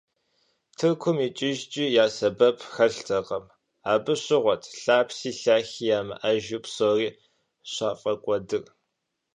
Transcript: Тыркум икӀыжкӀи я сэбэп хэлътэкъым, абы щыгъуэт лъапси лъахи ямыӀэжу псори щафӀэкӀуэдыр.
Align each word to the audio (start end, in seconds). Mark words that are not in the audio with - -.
Тыркум 0.77 1.17
икӀыжкӀи 1.27 1.85
я 2.03 2.07
сэбэп 2.15 2.57
хэлътэкъым, 2.73 3.45
абы 3.91 4.13
щыгъуэт 4.23 4.63
лъапси 4.81 5.29
лъахи 5.39 5.85
ямыӀэжу 5.99 6.59
псори 6.63 7.09
щафӀэкӀуэдыр. 7.71 8.63